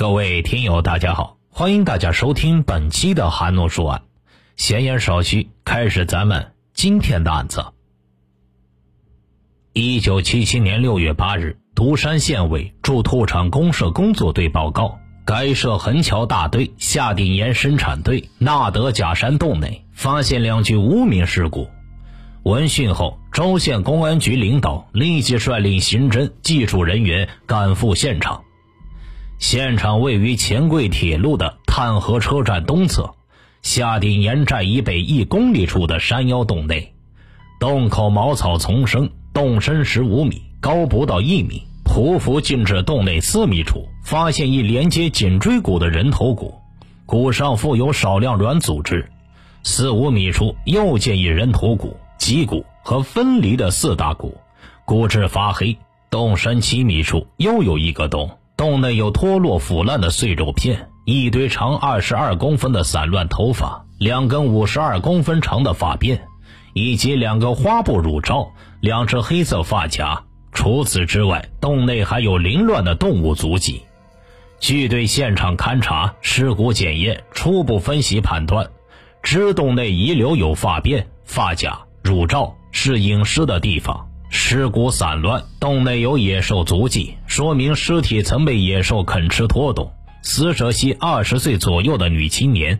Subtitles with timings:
[0.00, 4.00] 各位听友，大家好，欢迎大家收听本期的韩诺说案。
[4.56, 7.62] 闲言少叙，开始咱们今天的案子。
[9.74, 21.68] 一九七七年六月八日，独山县委驻兔场公社工作队报告，该社横桥大队下顶岩生产队纳德假山洞内发现两具无名尸骨。
[22.44, 28.44] 闻讯后，州县公安局领导立即率领刑侦、技术人员赶赴现场。
[29.40, 33.14] 现场位于黔桂铁路的炭河车站东侧，
[33.62, 36.92] 下顶岩寨以北一公里处的山腰洞内，
[37.58, 41.62] 洞口茅草丛生，洞深十五米，高不到一米。
[41.86, 46.54] 匍匐进至洞内四米处，发现一连接颈椎骨的人头骨，
[47.06, 49.10] 骨上附有少量软组织。
[49.62, 54.36] 四五米处又见一人头骨、脊骨和分离的四大骨，
[54.84, 55.78] 骨质发黑。
[56.10, 58.30] 洞深七米处又有一个洞。
[58.60, 66.20] 洞内有脱落腐烂的碎肉片，一堆长二十二公分的散乱头发，两根五十二公分长的发辫，
[66.74, 68.50] 以及两个花布乳罩，
[68.82, 70.24] 两只黑色发夹。
[70.52, 73.80] 除此之外，洞内还有凌乱的动物足迹。
[74.58, 78.68] 据对现场勘查、尸骨检验初步分析判断，
[79.22, 84.06] 知洞内遗留有发辫、发夹、乳罩，是隐尸的地方。
[84.28, 89.90] 尸骨散乱，洞内有野兽足迹，说明尸体曾被野兽啃吃拖动。
[90.20, 92.78] 死者系二十岁左右的女青年，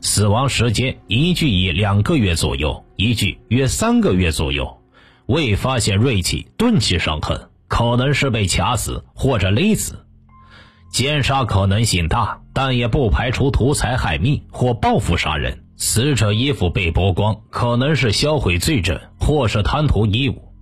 [0.00, 4.78] 死亡时间一具以两个月左右，一具约三个月左右，
[5.26, 10.04] 未发现锐器、钝器伤痕，可能是被卡死或者勒死。
[10.90, 15.62] 奸杀可能性大，但也不排除图财害命或报复杀人。
[15.76, 20.52] 死者衣服被剥光，可能是销毁罪证或是贪图衣物。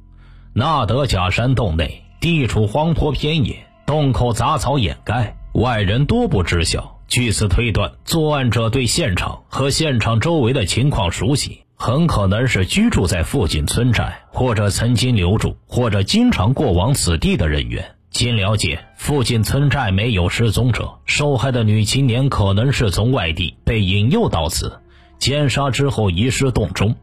[0.53, 7.01] 纳德假山洞内地处荒坡偏野，洞口杂草掩盖，外人多不知晓。
[7.09, 17.85] 据此推断，作案者对现场和现场周围的情况熟悉，很可能是居住在附近村寨，或者曾经留住，或者经常过往此地的人员。
[18.13, 24.73] 经了解，附近村寨没有失踪者，受害的女青年可能是从外地被引诱到此，
[25.19, 26.95] 奸杀之后遗失洞中。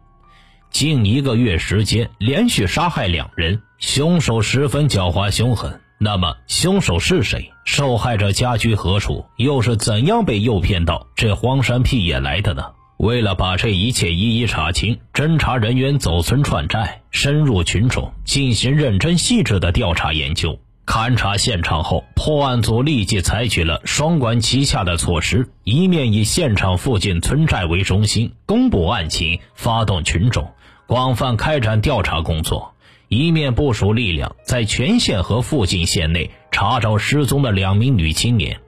[0.72, 5.82] 近一个月时间，连续杀害两人，凶手十分狡猾凶狠。
[5.98, 7.52] 那么，凶手是谁？
[7.66, 9.26] 受害者家居何处？
[9.36, 12.64] 又是怎样被诱骗到这荒山僻野来的呢？
[12.98, 20.60] 为了把这一切一一查清，侦查人员走村串寨，深入群众，进行认真细致的调查研究。
[20.86, 30.52] 勘察现场后，破案组立即采取了双管齐下的措施：一面以现场附近村寨为中心，公布案情，发动群众。
[30.90, 32.74] 广泛开展调查工作，
[33.10, 38.60] 一面部署力量在全县和附近县内查找失踪的两名女青年。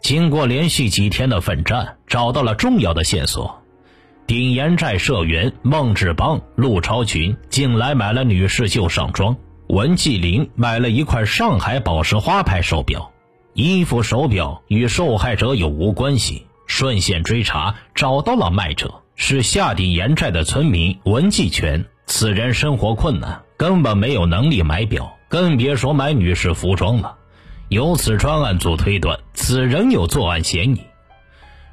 [0.00, 3.62] 经过连续几天的奋战，找到了重要的线索：
[4.26, 9.36] 顶岩寨社员孟志邦、陆超群近来买了女士旧上装；
[9.68, 13.12] 文继林买了一块上海宝石花牌手表。
[13.52, 16.44] 衣服、手表与受害者有无关系？
[16.66, 19.02] 顺线追查，找到了卖者。
[19.18, 27.16] 是下顶岩寨的村民文继全，此人生活困难，根本没有能力买表，更别说买女士服装了。
[27.70, 30.82] 由此，专案组推断此人有作案嫌疑。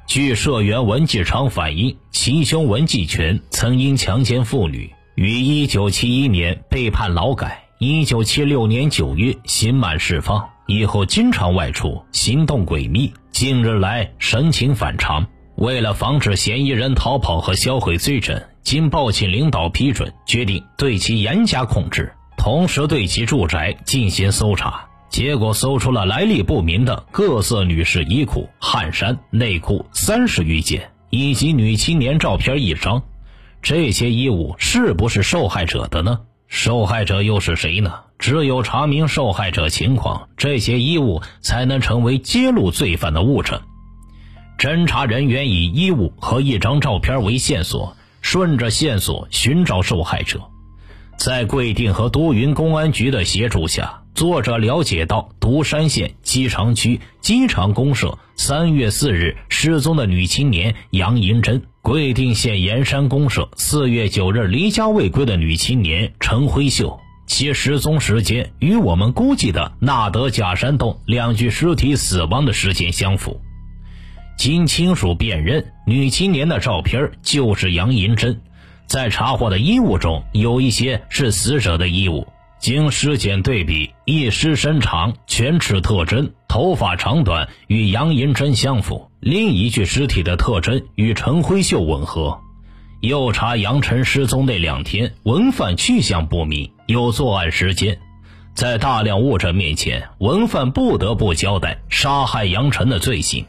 [0.06, 5.28] 据社员文继昌反映，其兄文继全曾因强奸妇女，于
[5.66, 15.26] 1971年被判劳改，1976年9月刑满释放，以后经常外出，行动诡秘，近日来神情反常。
[15.56, 24.86] 为了防止嫌疑人逃跑和销毁罪证，经报请领导批准，决定对其严加控制，同时对其住宅进行搜查。
[25.10, 33.00] 结果搜出了来历不明的各色女士衣裤、汗衫、内裤三十余件，以及女青年照片一张。
[33.62, 36.20] 这些衣物是不是受害者的呢？
[36.48, 38.00] 受害者又是谁呢？
[38.18, 43.60] 只有查明受害者情况，这些衣物才能成为揭露罪犯的物证。
[44.58, 50.40] 侦查人员以衣物和一张照片为线索，顺着线索寻找受害者。
[51.16, 73.40] 在贵定和都匀公安局的协助下，作者了解到独山县机场区机场公社三月四日失踪的女青年杨银珍，贵定县盐山公社四月九日离家未归的女青年陈辉秀，其失踪时间与我们估计的纳德假山洞两具尸体死亡的时间相符。
[74.36, 78.40] 经亲属辨认，女青年的照片就是杨银珍。
[78.86, 82.26] 在查获的衣物中，有一些是死者的衣物。
[82.58, 92.40] 经尸检对比，一尸身长、犬齿特征、头发长短与杨银珍相符；另一具尸体的特征与陈辉秀吻合。
[93.00, 97.98] 又查杨晨失踪那两天，文犯去向不明，有作案时间。
[98.54, 103.44] 在大量物证面前，文犯不得不交代杀害杨晨的罪行。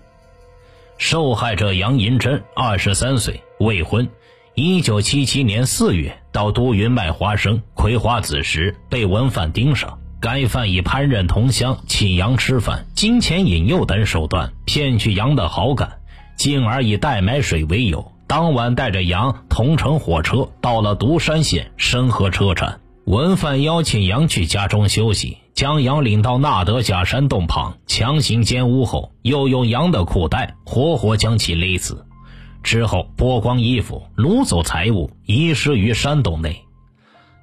[0.97, 4.07] 受害者杨银珍，二十三岁，未婚。
[4.53, 9.99] 一九七七年四月，到都匀卖花生、葵花籽时，被文犯盯上。
[10.21, 15.99] 该犯以攀认同乡、请杨吃饭、金钱引诱等手段骗取杨的好感，
[16.37, 22.79] 进而以代买水为由，当晚带着杨同乘火车到了独山县深河车站。
[23.05, 32.05] 文犯邀请杨去家中休息，将羊领到纳德假山洞旁强行奸污后，又用羊的裤带活活将其勒死，
[32.61, 36.61] 之后剥光衣服掳走财物，遗失于山洞内。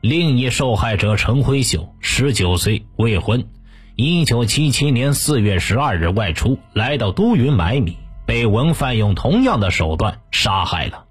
[0.02, 3.48] 另一受害者陈辉秀，十九岁，未婚，
[3.96, 11.06] 一九七七年四月十二日外出，来到都匀买米，被文犯用同样的手段杀害了。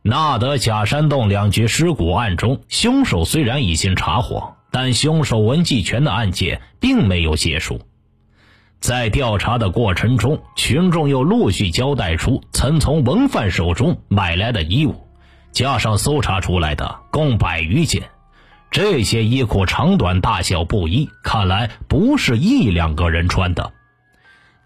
[0.00, 7.80] 纳德假山洞两具尸骨案中，凶手虽然已经查获，但凶手文继全的案件并没有结束。
[8.80, 14.94] 在调查的过程中，群众又陆续交代出曾从文犯手中买来的衣物，
[15.50, 18.04] 加上搜查出来的共百余件。
[18.70, 23.72] 这些衣裤长短大小不一，看来不是一两个人穿的。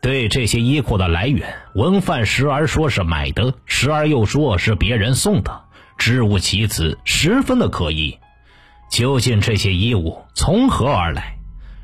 [0.03, 5.63] 对这些衣裤的来源，文范时而说是买的，时而又说是别人送的，
[5.97, 8.19] 知无其词，十分的可疑。
[8.93, 11.39] 究竟这些衣物从何而来？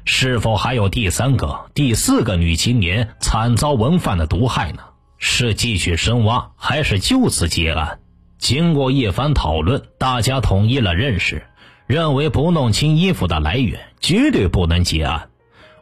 [0.05, 4.83] 是否还有第三个、第四个女青年惨遭文犯的毒害呢？
[5.17, 7.99] 是继续深挖，还是就此结案？
[8.37, 11.47] 经过一番讨论，大家统一了认识，
[11.87, 15.31] 认为不弄清衣服的来源，绝对不能结案。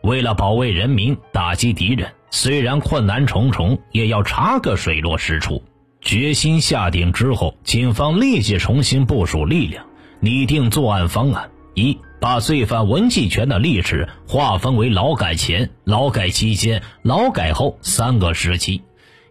[0.02, 2.12] 为了保卫人民，打击敌人。
[2.30, 5.64] 虽然困难重重，也要查个水落石出。
[6.00, 9.85] 决心下定之后，警方立即重新部署力量，
[10.20, 18.82] 拟定作案方案：一、把罪犯文继全的历史划分为劳改前、劳改期间、劳改后三个时期，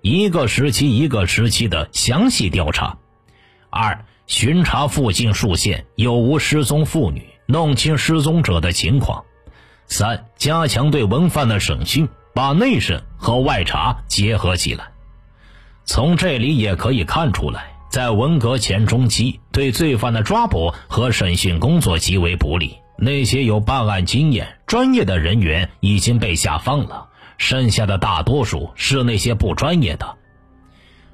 [0.01, 2.97] 一个时期一个时期的详细调查；
[3.69, 9.23] 二、巡查附近数县有无失踪妇女，弄清失踪者的情况；
[9.87, 12.07] 三、加强对文犯的审讯。
[12.35, 14.89] 把内审和外查结合起来，
[15.85, 22.75] 从这里也可以看出来，在文革前中期，对罪犯的抓捕和审讯工作极为不利。
[22.97, 27.07] 那些有办案经验、专业的人员已经被下放了，
[27.37, 30.17] 剩下的大多数是那些不专业的。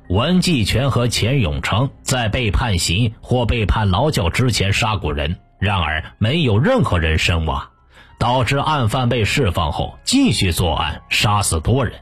[0.10, 7.70] 文继全和钱永昌在被判刑或被判劳教之前杀过人，然而没有任何人深挖。
[8.18, 12.00] 导致案犯被释放后继续作案，杀死多人。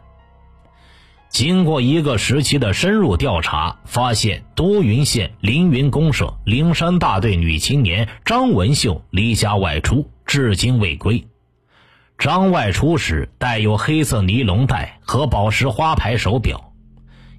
[1.30, 11.28] 经过一个时期的深入调查，发现都匀县凌云公社灵山大队女青年张文秀离家外出，至今未归。
[12.18, 16.74] 张外出时带有黑色尼龙带和宝石花牌手表。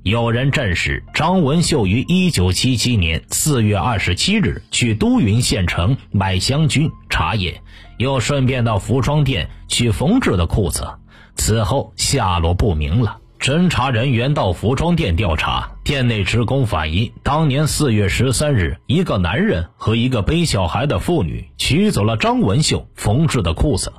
[0.03, 7.61] 有人证实，张文秀于一九七七年四月二十七日去都匀县城买香薰、茶叶。
[7.99, 10.89] 又顺便到服装店取缝制的裤子，
[11.35, 13.20] 此后下落不明了。
[13.41, 23.95] 侦查人员到服装店调查，店内职工反映，当年四月十三日，一个男人和一个背小孩的妇女取走了张文秀缝制的裤子。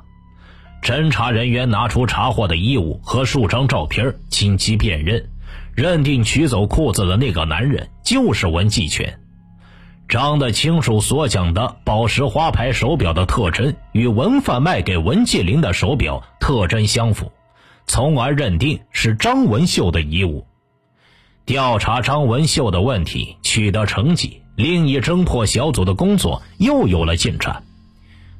[0.83, 5.27] 侦查人员拿出查获的衣物和数张照片，经其辨认，
[5.73, 9.19] 认定取走裤子的那个男人就是文继全。
[10.07, 17.31] 张的亲属所讲的宝石花牌手表的特征与文贩卖给文继林的手表特征相符，
[17.93, 20.47] 从而认定是张文秀的遗物。
[21.45, 27.65] 调查张文秀的问题取得成绩，另一侦破小组的工作又有了进展。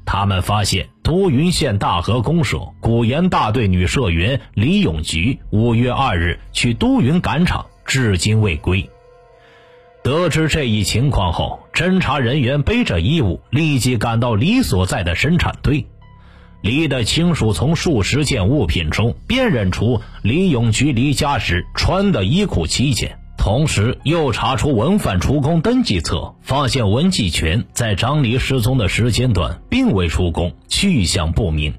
[0.06, 8.88] 他们发现都匀县大河公社古岩大队女社员李永菊五月二日去都匀赶场，至今未归。
[10.02, 15.86] 得知这一情况后，侦查人员背着衣物立即赶到李所在的生产队。
[16.62, 31.74] 李的亲属从数十件物品中辨认出李永菊离家时穿的衣裤七件，同时又查出文犯出宫登记册，发现文继全在张黎失踪的时间段并未出宫，去向不明。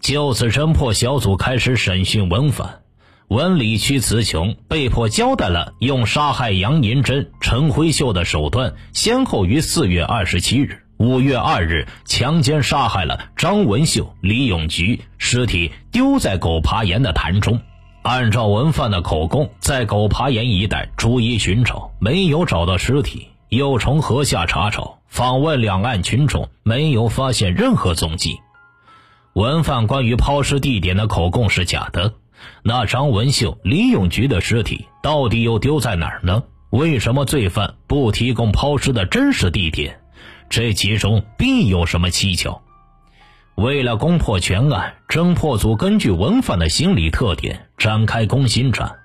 [0.00, 2.80] 就此，侦破小组开始审讯文犯。
[3.28, 17.60] 文理屈词穷，被迫交代了用杀害杨银珍、陈辉秀的手段，先后于四月二十七日、五月二日强奸杀害了张文秀、李永菊，尸体丢在狗爬岩的潭中。
[18.02, 28.38] 按照文范的口供，在狗爬岩一带逐一寻找，没有找到尸体，又从河下查找，访问两岸群众，没有发现任何踪迹。
[29.32, 32.14] 文范关于抛尸地点的口供是假的。
[32.62, 36.44] 那张文秀、李永菊的尸体到底又丢在哪儿呢？
[36.70, 39.98] 为什么罪犯不提供抛尸的真实地点？
[40.52, 42.60] 这其中必有什么蹊跷。
[43.54, 48.96] 为了攻破全案，侦破组根据文犯的心理特点展开攻心战。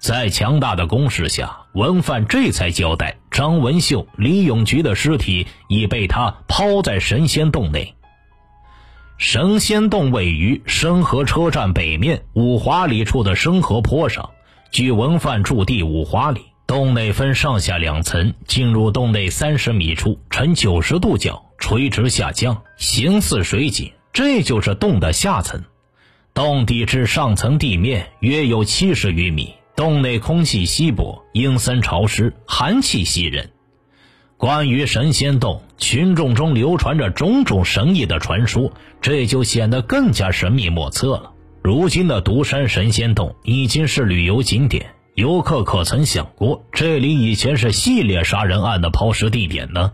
[0.00, 7.94] 在强大的攻势下，文犯这才交代：张文秀、李永菊的尸体已被他抛在神仙洞内。
[9.18, 14.30] 神仙洞位于深河车站北面五华里处的深河坡上。
[14.72, 18.34] 距文范驻地五华里，洞内分上下两层。
[18.46, 23.90] 进入洞内三十米处，呈九十度角垂直下降，形似水井。
[24.12, 25.64] 这就是洞的下层。
[26.34, 29.54] 洞底至上层地面约有七十余米。
[29.74, 33.48] 洞内空气稀薄，阴森潮湿，寒气袭人。
[34.36, 38.70] 关于神仙洞，群众中流传着种种神异的传说，
[39.00, 41.32] 这就显得更加神秘莫测了。
[41.62, 49.90] 如今的独山神仙洞已经是旅游景点，游客可曾想过，这里以前是系列杀人案的抛尸地点呢？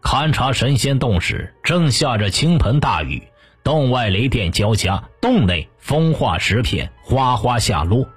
[0.00, 3.24] 勘察神仙洞时，正下着倾盆大雨，
[3.62, 8.08] 洞外雷电交加，洞内风化石片哗哗下落，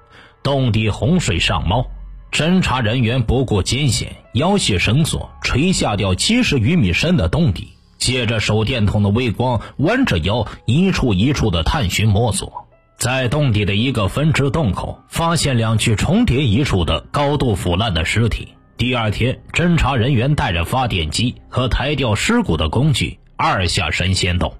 [0.42, 1.90] 洞底洪水上冒。
[2.30, 12.61] 侦查人员不顾艰险，腰系绳索，垂下掉七十余米深的洞底，借着手电筒的微光，弯着腰一处一处的探寻摸索。
[13.02, 18.54] 在洞底的一个分支洞口，发现两具重叠一处的高度腐烂的尸体。
[18.76, 24.54] 第二天，侦查人员带着发电机和抬吊尸骨的工具，二下神仙洞。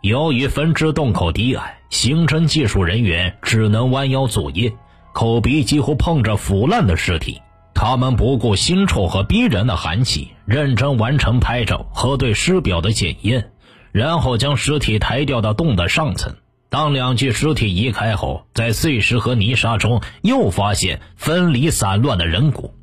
[0.00, 4.72] 由于分支洞口低矮，刑侦技术人员只能弯腰作业。
[5.12, 7.40] 口鼻几乎碰着腐烂的尸体，
[7.74, 13.52] 他们不顾腥臭和逼人的寒气，认真完成拍照和对尸表的检验，
[13.92, 16.34] 然后将尸体抬吊到洞的上层。
[16.72, 22.74] 当两具尸体移开后，在碎石和泥沙中又发现分离散乱的人骨。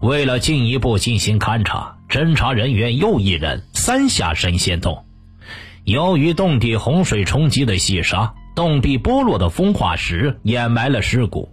[0.00, 5.04] 为了进一步进行勘查，侦查人员又一人三下神仙洞。
[5.84, 8.34] 由于洞底洪水冲击的细沙。
[8.54, 11.52] 洞壁剥落的风化石掩埋了尸骨，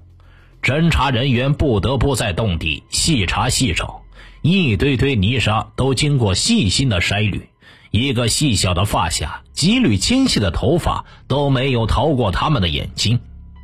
[0.62, 4.04] 侦查人员不得不在洞底细查细找，
[4.44, 7.50] 一堆堆泥沙都经过细心的筛滤，
[7.92, 13.20] 一个细小的发夹，几缕纤细的头发都没有逃过他们的眼睛。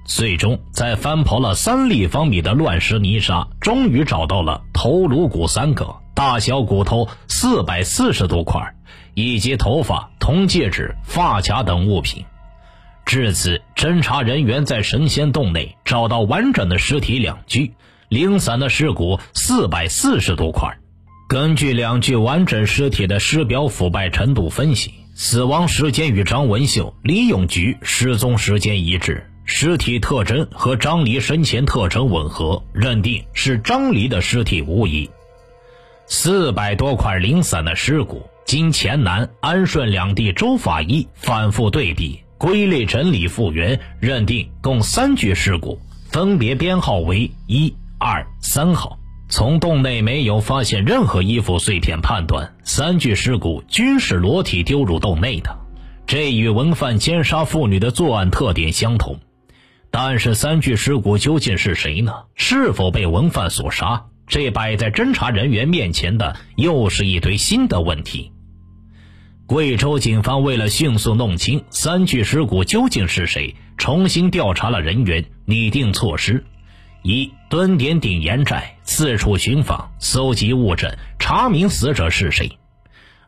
[0.05, 8.75] 最终，在翻刨了三立方米的乱石泥沙，终于找到了头颅骨三个，大小骨头四百四十多块，
[9.13, 12.25] 以及头发、铜戒指、发卡等物品。
[13.05, 17.73] 至此，侦查人员在神仙洞内找到完整的尸体两具，
[18.09, 20.77] 零散的尸骨四百四十多块。
[21.27, 35.09] 根据两具完整尸体的尸表腐败程度分析，死亡时间与张文秀、李永菊失踪时间一致，尸体特征和张黎生前特征吻合，认定是张黎的尸体无疑。
[36.05, 42.21] 四百多块零散的尸骨，经黔南、安顺两地州法医反复对比。
[42.37, 48.97] 归类整理复原，认定共三具尸骨，分别编号为一、二、三号。
[49.29, 55.57] 从洞内没有发现任何衣服碎片，判断三具尸骨均是裸体丢入洞内的，
[56.05, 59.19] 这与文犯奸杀妇女的作案特点相同。
[59.91, 62.13] 但是三具尸骨究竟是谁呢？
[62.35, 64.05] 是否被文犯所杀？
[64.27, 68.31] 这摆在侦查人员面前的又是一堆新的问题。
[69.45, 76.45] 贵州警方为了迅速弄清三具尸骨究竟是谁，重新调查了人员，拟定措施：
[77.03, 82.57] 一、蹲点顶岩寨，四处寻访，搜集物证，查明死者是谁；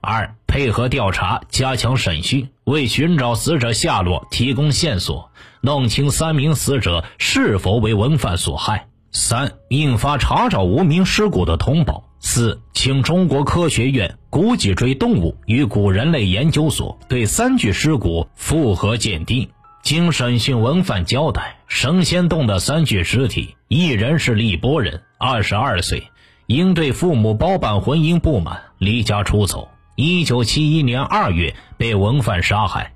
[0.01, 12.05] 二、配合调查，加强审讯，为寻找死者下落提供线索，弄清三名死者是否为文犯所害；三、印发查找无名尸骨的通报。
[12.21, 19.49] 四，请中国科学院古脊椎动物与古人类研究所对三具尸骨复核鉴定。
[19.89, 26.11] 经审讯文犯交代，神仙洞的三具尸体，一人是荔波人，二十二岁，
[26.45, 29.67] 因对父母包办婚姻不满，离家出走。
[29.95, 32.93] 一九七一年二月被文犯杀害。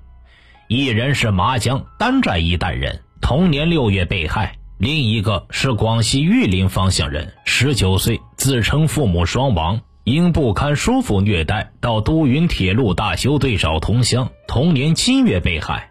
[0.68, 4.56] 一人是麻江丹寨一带人，同年六月被害。
[4.78, 15.90] 另一个是广西玉林方向人，十九岁，自称父母双亡，因不堪叔父虐待，到都匀铁路大修队找同乡，同年七月被害。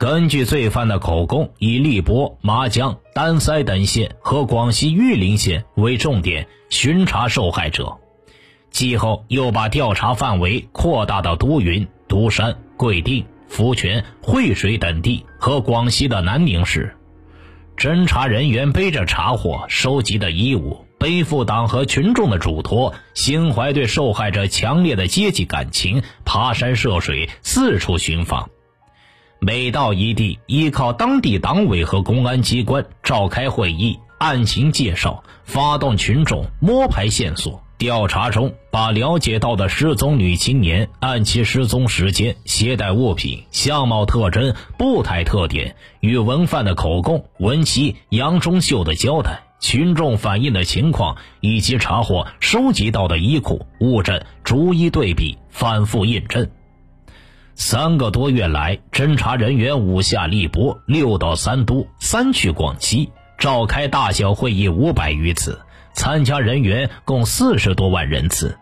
[0.00, 7.98] 根据罪犯的口供，以荔波、麻江、丹塞等县和广西玉林县为重点巡查受害者，
[8.70, 16.96] 继后又把调查范围扩大到都匀、独山、贵定、福泉、惠水等地和广西的南宁市。
[17.76, 20.86] 侦查人员背着查获、收集的衣物。
[20.98, 28.48] 背负党和群众的嘱托，心怀对受害者强烈的阶级感情，爬山涉水，四处寻访。
[29.42, 37.62] 每到一地，依靠当地党委和公安机关召开会议，案情介绍，发动群众摸排线索。
[37.78, 49.44] 调查中，把了解到的失踪女青年按其失踪时间、携带物品、相貌特征、步态特点与文犯的口供、文妻杨忠秀的交代。
[49.58, 56.46] 群众反映的情况以及查获收集到的衣裤物证，逐一对比，反复印证。
[57.62, 65.60] 三个多月来，侦查人员五下荔波，六到三都，三去广西，召开大小会议五百余次，
[65.92, 68.56] 参加人员共四十多万人次。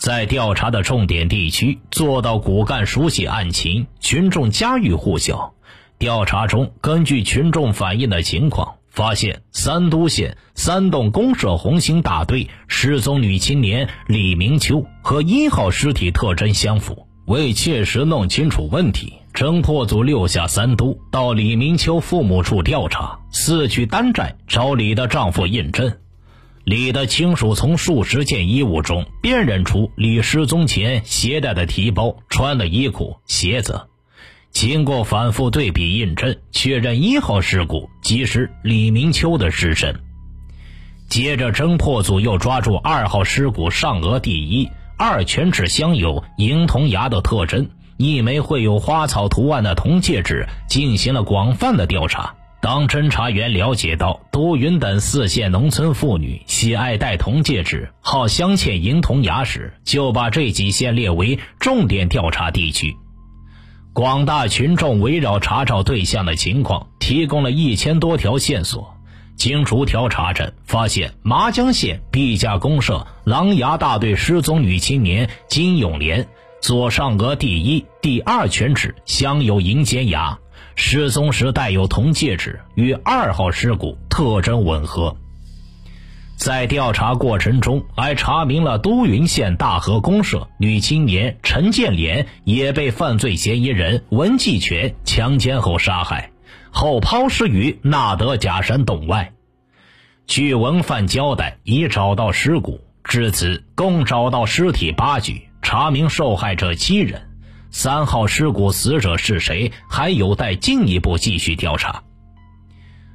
[0.00, 5.54] 在调查的重点地区，做到骨干熟悉案情，群众家喻户晓。
[5.96, 8.74] 调查中，根据群众反映的情况。
[8.90, 17.05] 发现三都县三栋公社红星大队失踪女青年李明秋和一号尸体特征相符。
[17.26, 25.92] 为切实弄清楚问题，侦破组六下三都，到李明秋父母处调查，四去丹寨找李的丈夫印证。
[26.62, 33.88] 李的亲属从数十件衣物中辨认出李失踪前携带的提包、穿的衣裤、鞋子。
[34.52, 40.00] 经过反复对比印证，确认一号尸骨即是李明秋的尸身。
[41.08, 52.34] 接着，侦破组又抓住二号尸骨上额第一、二全指镶有银铜牙的特征，一枚绘有花草图案的铜戒指，进行了广泛的调查。
[52.62, 62.96] 当侦查员了解到都匀等四县农村妇女喜爱戴铜戒指、好镶嵌银铜牙时，就把这几县列为重点调查地区。
[63.92, 68.95] 广大群众围绕查找对象的情况，提供了一千多条线索。
[69.36, 76.26] 经逐条查证，发现麻江县毕家公社狼牙大队失踪女青年金永莲
[76.60, 80.38] 左上额第一、第二犬齿镶有银尖牙，
[80.74, 85.16] 失踪时戴有铜戒指，与二号尸骨特征吻合。
[86.36, 96.30] 在调查过程中，还查明了都匀县大河公社女青年陈建莲也被犯罪嫌疑人文继全强奸后杀害，
[96.76, 99.32] 后抛尸于纳德假山洞外。
[100.26, 107.30] 据文犯交代，已找到尸骨，至此共找到尸体八具，查明受害者七人。
[107.70, 112.02] 三号尸骨死者是谁，还有待进一步继续调查。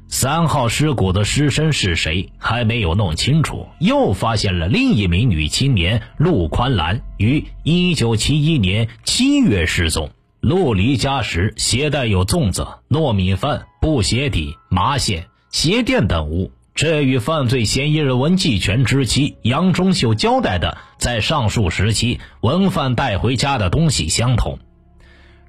[0.07, 10.09] 三号尸骨的尸身是谁还没有弄清楚，又发现了另一名女青年陆宽兰于一九七一年七月失踪。
[10.41, 24.57] 陆离家时携带有粽子、糯米饭、布鞋底、麻线、鞋垫等物，这与犯罪嫌疑人文继全之妻杨忠秀交代的在上述时期文范带回家的东西相同。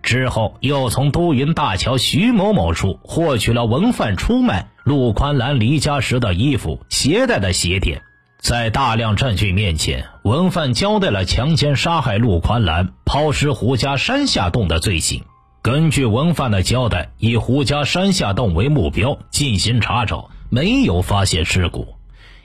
[0.03, 8.03] 之后，又从都匀大桥徐某某处获取了文范出卖陆宽兰离家时的衣服、携带的鞋垫。
[8.43, 15.23] 在大量证据面前，文犯交代了强奸、杀害陆宽兰、抛尸胡家山下洞的罪行。
[15.63, 21.95] 根据文犯的交代，以胡家山下洞为目标进行查找，没有发现尸骨。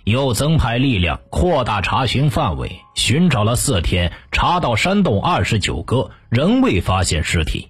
[0.04, 7.70] 又增派力量，扩大查询范围，寻找了四天，查到山洞二十九个，仍未发现尸体。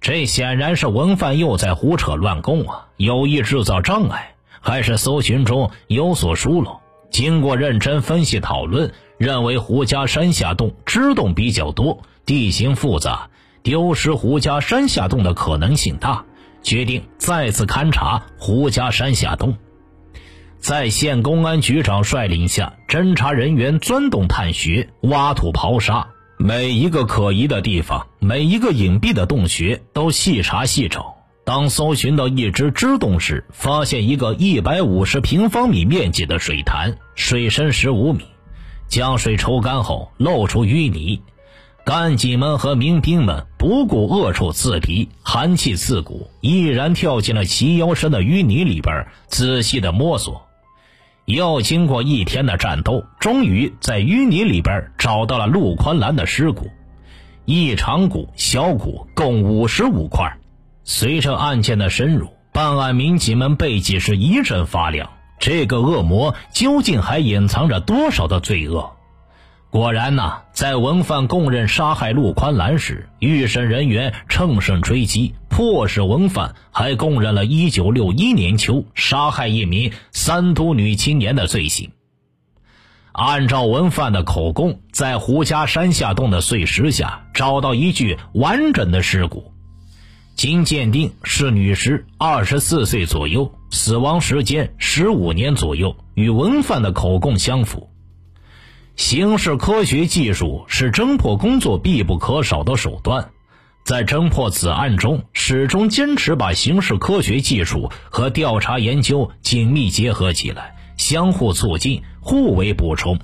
[0.00, 2.86] 这显然是文犯又在胡扯乱供啊！
[2.96, 6.80] 有意制造障碍，还是搜寻中有所疏漏？
[7.16, 13.30] 经过认真分析讨论，认为胡家山下洞支洞比较多，地形复杂，
[13.62, 16.26] 丢失胡家山下洞的可能性大，
[16.62, 19.56] 决定再次勘察胡家山下洞。
[20.58, 31.16] 在县公安局长率领下，侦查人员钻洞探穴、挖土刨沙，每一个可疑的地方，每一个隐蔽的洞穴都细查细找。
[31.46, 38.24] 当搜寻到一只支洞时，发现一个一百五十平方米面积的水潭，水深十五米。
[38.88, 41.20] 将水抽干后，露出淤泥。
[41.84, 50.46] 干警们和民兵们不顾恶臭刺鼻、寒气刺骨，毅然跳进了齐腰深的淤泥里边，仔细的摸索。
[51.24, 56.70] 又经过一天的战斗，终于在淤泥里边找到了陆宽兰的尸骨，
[57.44, 60.38] 一长骨、小骨共五十五块。
[60.84, 65.10] 随着案件的深入，办案民警们背脊是一阵发凉。
[65.38, 68.92] 这个恶魔究竟还隐藏着多少的罪恶？
[69.68, 81.90] 果然呐，在文范供认杀害陆宽兰时，预审人员乘胜追击，迫使文范还供认了1961年秋杀害一名三都女青年的罪行。
[83.12, 89.52] 按照文范的口供，在胡家山下洞的碎石下找到一具完整的尸骨。
[90.36, 97.90] 经鉴定是女尸，二十四岁左右，死亡时间十五年左右，与文范的口供相符。
[98.96, 103.28] 刑事科学技术是侦破工作必不可少的手段，
[103.84, 113.18] 在侦破此案中，始终坚持把刑事科学技术和调查研究紧密结合起来，相互促进，互为补充。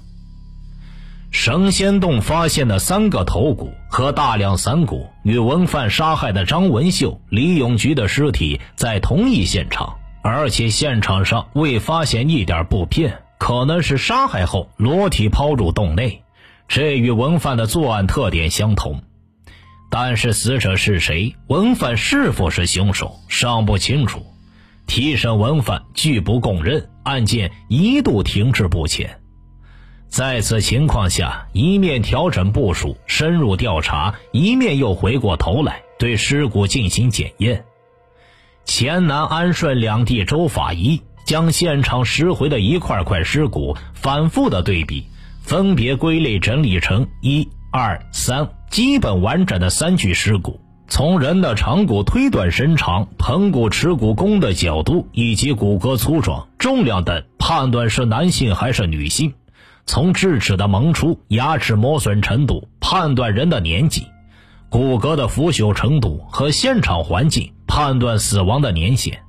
[1.31, 16.23] 神仙洞发现的三个头骨和大量散骨，与文范杀害的张文秀、李永菊的尸体在同一现场，而且现场上未发现一点布片，可能是杀害后裸体抛入洞内。
[16.69, 19.03] 这与文范的作案特点相同，
[19.91, 24.25] 但是死者是谁，文范是否是凶手尚不清楚。
[24.87, 29.19] 提审文范拒不供认，案件一度停滞不前。
[30.09, 37.65] 在此情况下，一面调整部署、深入调查，一面又回过头来对尸骨进行检验。
[38.64, 45.07] 黔南安顺两地州法医将现场拾回的一块块尸骨反复的对比，
[45.42, 50.61] 分别归类整理成一、二、三基本完整的三具尸骨。
[50.88, 59.33] 从人的长骨推断身长、盆骨、耻骨弓的角度以及骨骼粗壮、重量等，判断是男性还是女性。
[59.87, 64.07] 从智齿的萌出、牙齿磨损程度判断人的年纪，
[64.73, 69.23] 骨骼的腐朽程度和现场环境判断死亡的年限。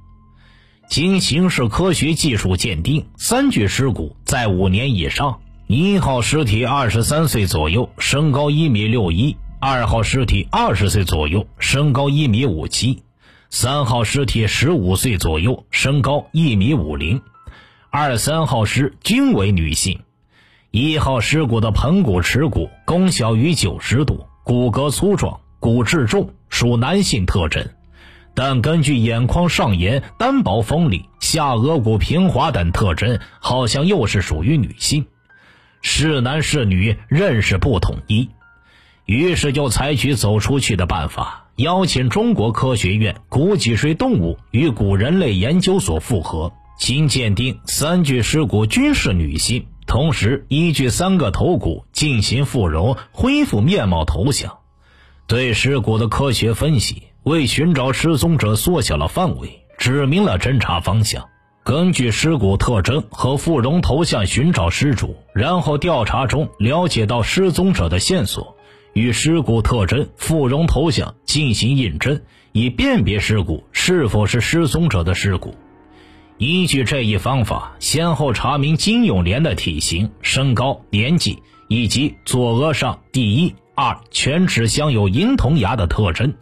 [0.87, 5.41] 经刑事科学技术鉴定，三具尸骨在五年以上。
[5.67, 13.03] 一号尸体二十三岁左右，身高一米六一；二号尸体二十岁左右，身高一米五七；
[13.49, 17.21] 三号尸体十五岁左右，身高一米五零。
[17.89, 19.99] 二三号尸均为女性。
[20.71, 27.65] 一号尸骨的盆骨、耻骨弓小于九十度，骨骼粗壮，骨质重，属男性特征。
[28.35, 35.05] 但根据眼眶上沿单薄锋利、下颚骨平滑等特征，好像又是属于女性。
[35.81, 38.29] 是男是女，认识不统一。
[39.05, 49.65] 于是就采取走出去的办法，邀请中国科学院古脊椎动物与古人类研究所复核，经鉴定，三具尸骨均是女性。
[49.93, 54.57] 同时，依据三个头骨进行复容，恢复面貌头像。
[55.27, 61.29] 对尸骨的科学分析，为寻找失踪者缩小了范围，指明了侦查方向。
[61.63, 68.57] 根据尸骨特征和复容头像寻找失主，然后调查中了解到失踪者的线索，
[68.93, 72.19] 与尸骨特征、复容头像进行印证，
[72.51, 75.53] 以辨别尸骨是否是失踪者的尸骨。
[76.37, 86.33] 依据这一方法，先后查明金永莲的体型、身高、年纪，以及左额上第一、二全齿镶有银铜牙的特征，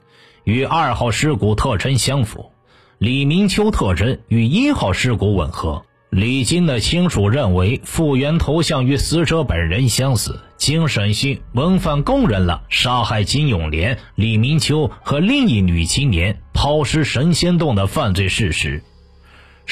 [0.43, 2.51] 与二号尸骨特征相符；
[2.97, 5.83] 李明秋特征与一号尸骨吻合。
[6.09, 10.41] 李金的亲属认为复原头像与死者本人相似。
[10.57, 18.83] 经审讯，文范供认了杀害金永莲、李明秋和另一女青年抛尸神仙洞的犯罪事实。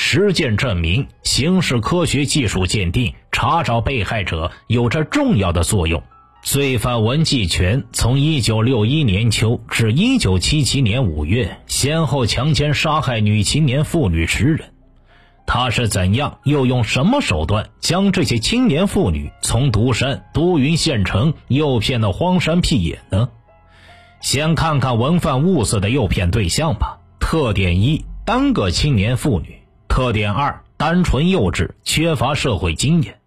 [0.02, 6.02] 实践证明，刑事科学技术鉴定查找被害者有着重要的作用。
[6.42, 14.72] 罪犯文继全从1961年秋至1977年5月，先后强奸杀害女青年妇女十人。
[15.46, 23.30] 他是怎样又用什么手段将这些青年妇女从独山都匀县城诱骗到荒山僻野呢？
[24.22, 27.00] 先看看文犯物色的诱骗对象吧。
[27.20, 29.60] 特点一：单个青年妇女。
[29.90, 33.20] 特点二：单纯幼稚，缺乏社会经验。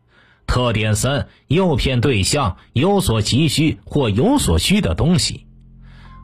[0.46, 5.44] 特点三：诱骗对象有所急需或有所需的东西。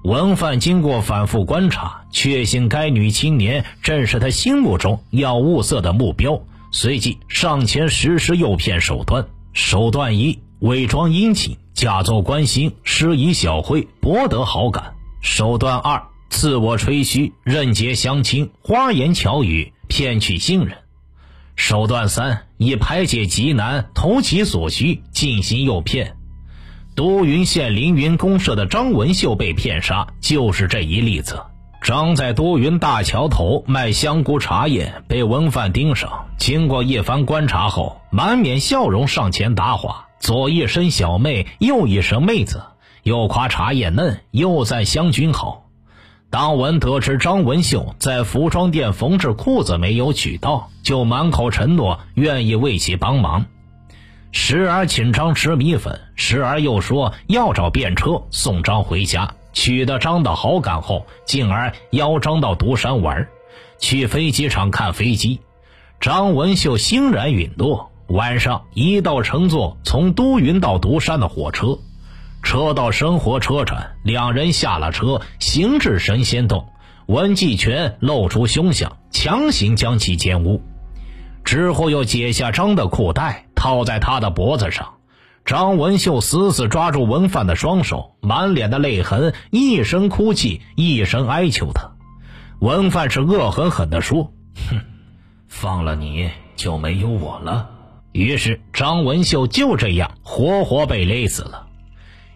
[0.05, 9.27] 文范经过反复观察，确信该女青年正是他心目中要物色的目标，随即上前实施诱骗手段。
[9.53, 14.94] 手段一：伪装殷勤，假作关心，施以小惠，博得好感。
[15.20, 19.72] 手段二：自我吹嘘，任结相亲，花言巧语。
[19.88, 20.77] 骗取信任，
[21.57, 26.14] 手段三：以排解急难，投其所需，进行诱骗。
[26.94, 31.40] 都匀县凌云公社的张文秀被骗杀，就是这一例子。
[31.81, 36.27] 张在都匀大桥头卖香菇茶叶，被文贩盯上。
[36.37, 42.62] 经过一番观察后，满面笑容上前答话，左一声小妹，右一声妹子，
[43.05, 45.67] 又夸茶叶嫩，又赞香菌好。
[46.31, 53.47] 当文得知张文秀在服装店缝制裤子没有取到，就满口承诺愿意为其帮忙，
[54.31, 59.35] 时而请张吃米粉，时而又说要找便车送张回家。
[59.55, 63.27] 取得张的好感后，进而邀张到独山玩，
[63.79, 65.41] 去飞机场看飞机。
[65.99, 67.91] 张文秀欣然允诺。
[68.09, 71.79] 晚上一道乘坐从都匀到独山的火车。
[72.42, 76.68] 车到生活车站，两人下了车，行至神仙洞，
[77.07, 80.62] 文继全露出凶相，强行将其奸污，
[81.44, 84.94] 之后又解下张的裤带套在他的脖子上。
[85.44, 91.92] 张文秀死死抓住文范的双手，满脸的泪痕，一声哭泣，一声哀求他。
[92.61, 94.33] 文范是恶狠狠地说
[94.68, 94.81] ：“哼，
[95.48, 97.70] 放了你就没有我了。”
[98.12, 101.67] 于是张文秀就这样活活被勒死了。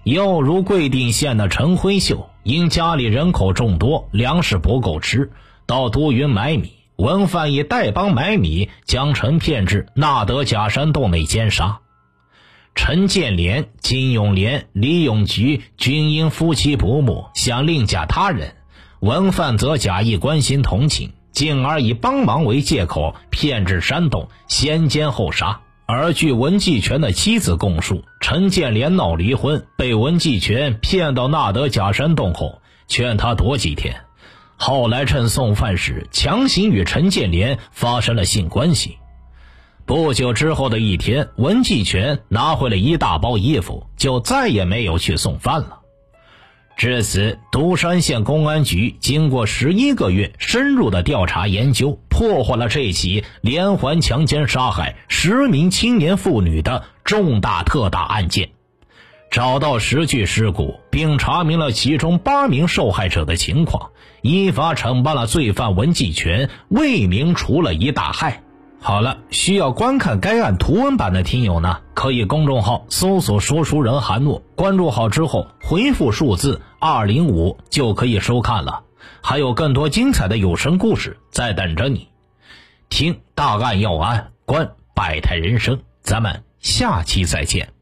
[0.05, 5.31] 又如贵定县的陈辉秀，因家里人口众多，粮食不够吃，
[5.67, 6.73] 到都匀买米。
[6.97, 11.79] 文范以代帮买米，将陈骗至纳德假山洞内奸杀。
[12.75, 18.57] 陈建连、金永莲、李永菊均因夫妻不睦，想另嫁他人。
[19.01, 25.61] 文范则假意关心同情，进而以帮忙为借口骗至山洞，先奸后杀。
[25.95, 33.95] 而据文继全的妻子供述，陈建莲闹离婚，被文继全骗到纳德假山洞后，劝他躲几天。
[34.57, 38.97] 后来趁送饭时，强行与陈建莲发生了性关系。
[39.85, 45.82] 不久之后的一天，文继全拿回了一大包衣服，就再也没有去送饭了。
[46.77, 58.51] 至此，独山县公安局经过十一个月深入的调查研究，破获了这起连环强奸杀害十名青年妇女的重大特大案件，
[59.31, 63.91] 找到十具尸骨，并查明了其中八名受害者的情况，
[64.23, 68.43] 依法惩办了罪犯文继全，为民除了一大害。
[68.85, 78.83] 好了，需要观看该案图文版的听友呢，可以公众号搜索“说书人韩诺”，关注好之后回复数字二零五就可以收看了。
[79.23, 82.09] 还有更多精彩的有声故事在等着你，
[82.88, 87.73] 听大案要案，观百态人生，咱们下期再见。